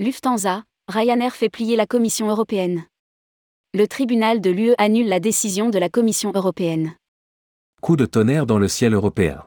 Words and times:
Lufthansa, 0.00 0.64
Ryanair 0.88 1.34
fait 1.34 1.50
plier 1.50 1.76
la 1.76 1.84
Commission 1.84 2.26
européenne. 2.30 2.86
Le 3.74 3.86
tribunal 3.86 4.40
de 4.40 4.48
l'UE 4.48 4.72
annule 4.78 5.08
la 5.08 5.20
décision 5.20 5.68
de 5.68 5.78
la 5.78 5.90
Commission 5.90 6.32
européenne. 6.34 6.94
Coup 7.82 7.96
de 7.96 8.06
tonnerre 8.06 8.46
dans 8.46 8.58
le 8.58 8.66
ciel 8.66 8.94
européen. 8.94 9.44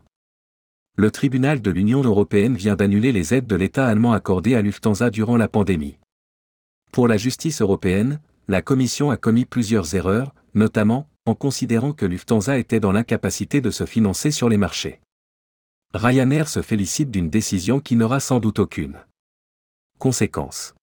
Le 0.96 1.10
tribunal 1.10 1.60
de 1.60 1.72
l'Union 1.72 2.04
européenne 2.04 2.56
vient 2.56 2.76
d'annuler 2.76 3.12
les 3.12 3.34
aides 3.34 3.48
de 3.48 3.56
l'État 3.56 3.88
allemand 3.88 4.14
accordées 4.14 4.54
à 4.54 4.62
Lufthansa 4.62 5.10
durant 5.10 5.38
la 5.38 5.48
pandémie. 5.48 5.98
Pour 6.92 7.08
la 7.08 7.18
justice 7.18 7.64
européenne, 7.64 8.22
la 8.48 8.62
Commission 8.62 9.10
a 9.10 9.18
commis 9.18 9.46
plusieurs 9.46 9.96
erreurs, 9.96 10.36
notamment 10.54 11.08
en 11.26 11.34
considérant 11.34 11.94
que 11.94 12.06
Lufthansa 12.06 12.60
était 12.60 12.80
dans 12.80 12.92
l'incapacité 12.92 13.60
de 13.60 13.72
se 13.72 13.88
financer 13.88 14.30
sur 14.30 14.50
les 14.50 14.58
marchés. 14.58 15.02
Ryanair 15.96 16.48
se 16.48 16.62
félicite 16.62 17.10
d'une 17.10 17.32
décision 17.32 17.80
qui 17.80 17.96
n'aura 17.96 18.20
sans 18.20 18.40
doute 18.40 18.60
aucune 18.60 19.00
conséquence. 20.00 20.74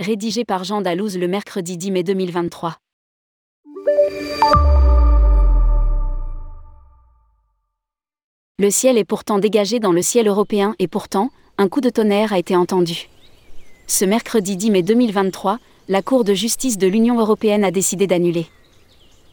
Rédigé 0.00 0.44
par 0.44 0.64
Jean 0.64 0.80
Dalouse 0.80 1.18
le 1.18 1.26
mercredi 1.28 1.76
10 1.76 1.90
mai 1.90 2.02
2023. 2.02 2.76
Le 8.60 8.70
ciel 8.70 8.98
est 8.98 9.04
pourtant 9.04 9.38
dégagé 9.38 9.80
dans 9.80 9.92
le 9.92 10.02
ciel 10.02 10.26
européen 10.26 10.74
et 10.78 10.88
pourtant, 10.88 11.30
un 11.58 11.68
coup 11.68 11.80
de 11.80 11.90
tonnerre 11.90 12.32
a 12.32 12.38
été 12.38 12.56
entendu. 12.56 13.08
Ce 13.86 14.04
mercredi 14.04 14.56
10 14.56 14.70
mai 14.70 14.82
2023, 14.82 15.58
la 15.88 16.02
Cour 16.02 16.24
de 16.24 16.34
justice 16.34 16.76
de 16.76 16.86
l'Union 16.86 17.18
européenne 17.18 17.64
a 17.64 17.70
décidé 17.70 18.06
d'annuler. 18.06 18.46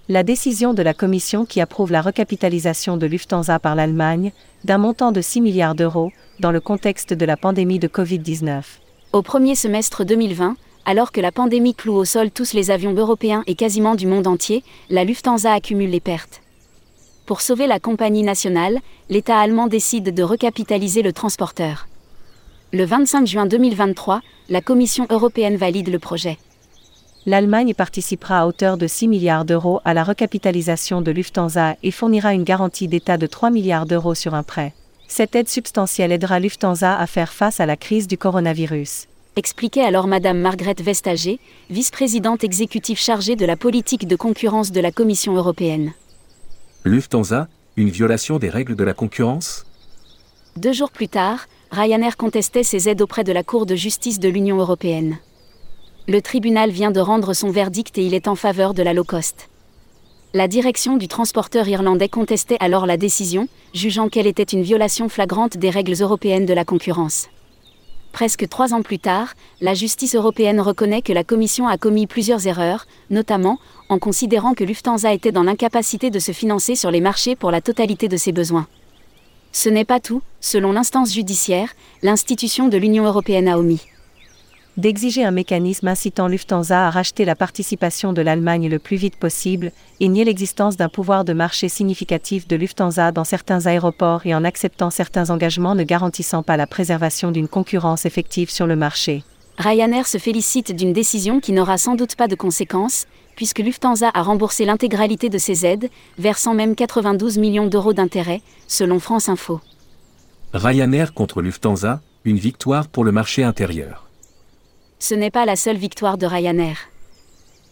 La 0.07 0.23
décision 0.23 0.75
de 0.75 0.83
la 0.83 0.93
Commission 0.93 1.45
qui 1.45 1.59
approuve 1.59 1.91
la 1.91 2.01
recapitalisation 2.01 2.97
de 2.97 3.07
Lufthansa 3.07 3.57
par 3.59 3.73
l'Allemagne, 3.73 4.31
d'un 4.63 4.77
montant 4.77 5.11
de 5.11 5.21
6 5.21 5.41
milliards 5.41 5.73
d'euros, 5.73 6.11
dans 6.39 6.51
le 6.51 6.61
contexte 6.61 7.13
de 7.13 7.25
la 7.25 7.37
pandémie 7.37 7.79
de 7.79 7.87
Covid-19. 7.87 8.63
Au 9.15 9.21
premier 9.21 9.55
semestre 9.55 10.03
2020, 10.03 10.57
alors 10.83 11.13
que 11.13 11.21
la 11.21 11.31
pandémie 11.31 11.73
cloue 11.73 11.95
au 11.95 12.03
sol 12.03 12.31
tous 12.31 12.51
les 12.51 12.69
avions 12.69 12.93
européens 12.93 13.45
et 13.47 13.55
quasiment 13.55 13.95
du 13.95 14.07
monde 14.07 14.27
entier, 14.27 14.61
la 14.89 15.05
Lufthansa 15.05 15.53
accumule 15.53 15.89
les 15.89 16.01
pertes. 16.01 16.41
Pour 17.25 17.39
sauver 17.39 17.65
la 17.65 17.79
compagnie 17.79 18.23
nationale, 18.23 18.77
l'État 19.09 19.39
allemand 19.39 19.67
décide 19.67 20.13
de 20.13 20.21
recapitaliser 20.21 21.01
le 21.01 21.13
transporteur. 21.13 21.87
Le 22.73 22.83
25 22.83 23.25
juin 23.25 23.45
2023, 23.45 24.19
la 24.49 24.59
Commission 24.59 25.07
européenne 25.09 25.55
valide 25.55 25.87
le 25.87 25.99
projet. 25.99 26.37
L'Allemagne 27.25 27.73
participera 27.73 28.41
à 28.41 28.47
hauteur 28.47 28.75
de 28.75 28.85
6 28.85 29.07
milliards 29.07 29.45
d'euros 29.45 29.79
à 29.85 29.93
la 29.93 30.03
recapitalisation 30.03 31.01
de 31.01 31.11
Lufthansa 31.11 31.77
et 31.83 31.91
fournira 31.91 32.33
une 32.33 32.43
garantie 32.43 32.89
d'État 32.89 33.17
de 33.17 33.27
3 33.27 33.49
milliards 33.49 33.85
d'euros 33.85 34.13
sur 34.13 34.33
un 34.33 34.43
prêt. 34.43 34.73
Cette 35.07 35.35
aide 35.35 35.47
substantielle 35.47 36.11
aidera 36.11 36.39
Lufthansa 36.39 36.97
à 36.97 37.07
faire 37.07 37.31
face 37.31 37.59
à 37.59 37.65
la 37.65 37.77
crise 37.77 38.07
du 38.07 38.17
coronavirus. 38.17 39.07
Expliquait 39.35 39.83
alors 39.83 40.07
Madame 40.07 40.39
Margrethe 40.39 40.81
Vestager, 40.81 41.39
vice-présidente 41.69 42.43
exécutive 42.43 42.97
chargée 42.97 43.35
de 43.35 43.45
la 43.45 43.55
politique 43.55 44.07
de 44.07 44.15
concurrence 44.15 44.71
de 44.71 44.79
la 44.79 44.91
Commission 44.91 45.35
européenne. 45.35 45.93
Lufthansa, 46.85 47.47
une 47.75 47.89
violation 47.89 48.39
des 48.39 48.49
règles 48.49 48.75
de 48.75 48.83
la 48.83 48.93
concurrence? 48.93 49.65
Deux 50.55 50.73
jours 50.73 50.91
plus 50.91 51.09
tard, 51.09 51.47
Ryanair 51.71 52.15
contestait 52.15 52.63
ses 52.63 52.87
aides 52.87 53.01
auprès 53.01 53.23
de 53.23 53.33
la 53.33 53.43
Cour 53.43 53.65
de 53.65 53.75
justice 53.75 54.19
de 54.19 54.29
l'Union 54.29 54.57
européenne. 54.57 55.17
Le 56.07 56.21
tribunal 56.21 56.69
vient 56.69 56.91
de 56.91 56.99
rendre 56.99 57.33
son 57.33 57.49
verdict 57.49 57.97
et 57.97 58.05
il 58.05 58.13
est 58.13 58.27
en 58.27 58.35
faveur 58.35 58.73
de 58.73 58.83
la 58.83 58.93
low 58.93 59.03
cost. 59.03 59.49
La 60.35 60.49
direction 60.49 60.97
du 60.97 61.07
transporteur 61.07 61.65
irlandais 61.69 62.09
contestait 62.09 62.57
alors 62.59 62.85
la 62.85 62.97
décision, 62.97 63.47
jugeant 63.73 64.09
qu'elle 64.09 64.27
était 64.27 64.43
une 64.43 64.63
violation 64.63 65.07
flagrante 65.07 65.55
des 65.55 65.69
règles 65.69 65.95
européennes 65.97 66.45
de 66.45 66.53
la 66.53 66.65
concurrence. 66.65 67.29
Presque 68.11 68.49
trois 68.49 68.73
ans 68.73 68.81
plus 68.81 68.99
tard, 68.99 69.33
la 69.61 69.73
justice 69.73 70.13
européenne 70.13 70.59
reconnaît 70.59 71.01
que 71.01 71.13
la 71.13 71.23
Commission 71.23 71.69
a 71.69 71.77
commis 71.77 72.05
plusieurs 72.05 72.47
erreurs, 72.47 72.85
notamment 73.09 73.59
en 73.87 73.97
considérant 73.97 74.55
que 74.55 74.65
Lufthansa 74.65 75.13
était 75.13 75.31
dans 75.31 75.43
l'incapacité 75.43 76.09
de 76.09 76.19
se 76.19 76.33
financer 76.33 76.75
sur 76.75 76.91
les 76.91 76.99
marchés 76.99 77.37
pour 77.37 77.49
la 77.49 77.61
totalité 77.61 78.09
de 78.09 78.17
ses 78.17 78.33
besoins. 78.33 78.67
Ce 79.53 79.69
n'est 79.69 79.85
pas 79.85 80.01
tout, 80.01 80.21
selon 80.41 80.73
l'instance 80.73 81.13
judiciaire, 81.13 81.69
l'institution 82.03 82.67
de 82.67 82.75
l'Union 82.75 83.05
européenne 83.05 83.47
a 83.47 83.57
omis 83.57 83.87
d'exiger 84.77 85.23
un 85.23 85.31
mécanisme 85.31 85.87
incitant 85.87 86.27
Lufthansa 86.27 86.87
à 86.87 86.89
racheter 86.89 87.23
la 87.23 87.35
participation 87.35 88.11
de 88.11 88.21
l'Allemagne 88.21 88.69
le 88.69 88.79
plus 88.79 88.97
vite 88.97 89.15
possible, 89.15 89.71
et 89.99 90.07
nier 90.09 90.25
l'existence 90.25 90.75
d'un 90.75 90.89
pouvoir 90.89 91.23
de 91.23 91.33
marché 91.33 91.69
significatif 91.69 92.47
de 92.47 92.55
Lufthansa 92.55 93.11
dans 93.11 93.23
certains 93.23 93.67
aéroports 93.67 94.25
et 94.25 94.35
en 94.35 94.43
acceptant 94.43 94.89
certains 94.89 95.29
engagements 95.29 95.75
ne 95.75 95.83
garantissant 95.83 96.43
pas 96.43 96.57
la 96.57 96.67
préservation 96.67 97.31
d'une 97.31 97.47
concurrence 97.47 98.05
effective 98.05 98.49
sur 98.49 98.67
le 98.67 98.75
marché. 98.75 99.23
Ryanair 99.57 100.05
se 100.05 100.17
félicite 100.17 100.75
d'une 100.75 100.91
décision 100.91 101.39
qui 101.39 101.53
n'aura 101.53 101.77
sans 101.77 101.95
doute 101.95 102.17
pas 102.17 102.27
de 102.27 102.35
conséquences, 102.35 103.07
puisque 103.37 103.59
Lufthansa 103.59 104.11
a 104.13 104.21
remboursé 104.21 104.65
l'intégralité 104.65 105.29
de 105.29 105.37
ses 105.37 105.65
aides, 105.65 105.89
versant 106.17 106.53
même 106.53 106.75
92 106.75 107.37
millions 107.37 107.67
d'euros 107.67 107.93
d'intérêts, 107.93 108.41
selon 108.67 108.99
France 108.99 109.29
Info. 109.29 109.61
Ryanair 110.53 111.13
contre 111.13 111.41
Lufthansa, 111.41 112.01
une 112.25 112.37
victoire 112.37 112.89
pour 112.89 113.05
le 113.05 113.13
marché 113.13 113.43
intérieur 113.43 114.04
ce 114.99 115.13
n'est 115.13 115.31
pas 115.31 115.45
la 115.45 115.55
seule 115.55 115.77
victoire 115.77 116.17
de 116.17 116.25
Ryanair. 116.25 116.77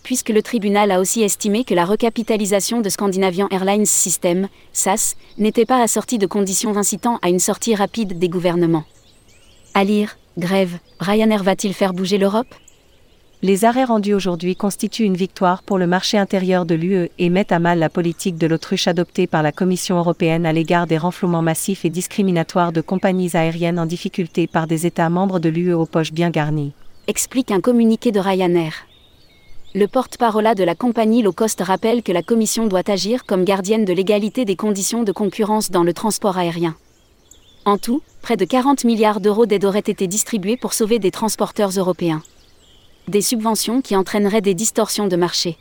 Puisque 0.04 0.30
le 0.30 0.42
tribunal 0.42 0.92
a 0.92 1.00
aussi 1.00 1.24
estimé 1.24 1.64
que 1.64 1.74
la 1.74 1.86
recapitalisation 1.86 2.82
de 2.82 2.90
Scandinavian 2.90 3.48
Airlines 3.52 3.86
System, 3.86 4.50
SAS, 4.74 5.16
n'était 5.38 5.66
pas 5.66 5.82
assortie 5.82 6.18
de 6.18 6.28
conditions 6.28 6.76
incitant 6.76 7.20
à 7.22 7.30
une 7.30 7.40
sortie 7.40 7.74
rapide 7.74 8.20
des 8.20 8.28
gouvernements. 8.28 8.84
À 9.74 9.86
lire, 9.86 10.18
grève, 10.38 10.78
Ryanair 11.00 11.44
va-t-il 11.44 11.74
faire 11.74 11.94
bouger 11.94 12.18
l'Europe? 12.18 12.54
Les 13.42 13.66
arrêts 13.66 13.84
rendus 13.84 14.14
aujourd'hui 14.14 14.56
constituent 14.56 15.04
une 15.04 15.18
victoire 15.18 15.64
pour 15.64 15.78
le 15.78 15.88
marché 15.88 16.18
intérieur 16.18 16.66
de 16.66 16.76
l'UE 16.76 17.10
et 17.18 17.30
mettent 17.30 17.52
à 17.52 17.60
mal 17.60 17.80
la 17.80 17.90
politique 17.90 18.38
de 18.38 18.48
l'autruche 18.48 18.88
adoptée 18.88 19.28
par 19.28 19.44
la 19.44 19.52
Commission 19.52 19.98
européenne 19.98 20.46
à 20.46 20.54
l'égard 20.54 20.88
des 20.88 20.98
renflouements 20.98 21.42
massifs 21.42 21.84
et 21.84 21.90
discriminatoires 21.90 22.72
de 22.72 22.80
compagnies 22.80 23.36
aériennes 23.36 23.80
en 23.80 23.86
difficulté 23.86 24.48
par 24.48 24.68
des 24.68 24.86
États 24.86 25.10
membres 25.10 25.40
de 25.40 25.50
l'UE 25.50 25.74
aux 25.74 25.86
poches 25.86 26.14
bien 26.14 26.30
garnies 26.30 26.74
explique 27.08 27.52
un 27.52 27.60
communiqué 27.60 28.12
de 28.12 28.20
Ryanair. 28.20 28.74
Le 29.76 29.88
porte-parole 29.88 30.56
de 30.56 30.64
la 30.64 30.76
compagnie 30.76 31.22
low 31.22 31.34
cost 31.34 31.62
rappelle 31.62 32.02
que 32.02 32.12
la 32.12 32.24
Commission 32.24 32.68
doit 32.68 32.90
agir 32.90 33.26
comme 33.26 33.44
gardienne 33.44 33.84
de 33.84 33.92
l'égalité 33.92 34.46
des 34.46 34.56
conditions 34.56 35.04
de 35.04 35.12
concurrence 35.12 35.70
dans 35.70 35.84
le 35.84 35.94
transport 35.94 36.38
aérien. 36.38 36.76
En 37.66 37.78
tout, 37.78 38.02
près 38.22 38.38
de 38.38 38.46
40 38.46 38.86
milliards 38.86 39.20
d'euros 39.20 39.46
d'aide 39.46 39.66
auraient 39.66 39.80
été 39.80 40.08
distribués 40.08 40.58
pour 40.58 40.74
sauver 40.74 41.00
des 41.00 41.12
transporteurs 41.12 41.72
européens. 41.72 42.22
Des 43.10 43.22
subventions 43.22 43.82
qui 43.82 43.98
entraîneraient 43.98 44.42
des 44.42 44.54
distorsions 44.54 45.08
de 45.08 45.18
marché. 45.18 45.58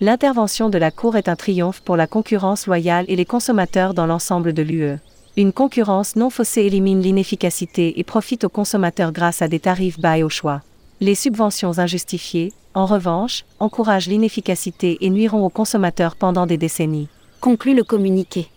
L'intervention 0.00 0.68
de 0.68 0.78
la 0.78 0.90
Cour 0.90 1.16
est 1.16 1.28
un 1.28 1.36
triomphe 1.36 1.80
pour 1.80 1.96
la 1.96 2.06
concurrence 2.06 2.66
loyale 2.66 3.04
et 3.08 3.16
les 3.16 3.24
consommateurs 3.24 3.94
dans 3.94 4.06
l'ensemble 4.06 4.52
de 4.52 4.62
l'UE. 4.62 4.98
Une 5.34 5.54
concurrence 5.54 6.14
non 6.14 6.28
faussée 6.28 6.60
élimine 6.60 7.00
l'inefficacité 7.00 7.98
et 7.98 8.04
profite 8.04 8.44
aux 8.44 8.50
consommateurs 8.50 9.12
grâce 9.12 9.40
à 9.40 9.48
des 9.48 9.60
tarifs 9.60 9.98
bas 9.98 10.18
et 10.18 10.22
au 10.22 10.28
choix. 10.28 10.60
Les 11.00 11.14
subventions 11.14 11.78
injustifiées, 11.78 12.52
en 12.74 12.84
revanche, 12.84 13.46
encouragent 13.58 14.08
l'inefficacité 14.08 14.98
et 15.00 15.08
nuiront 15.08 15.42
aux 15.42 15.48
consommateurs 15.48 16.16
pendant 16.16 16.44
des 16.44 16.58
décennies. 16.58 17.08
Conclut 17.40 17.74
le 17.74 17.82
communiqué. 17.82 18.48